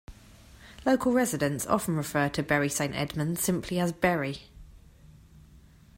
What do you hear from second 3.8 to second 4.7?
"Bury".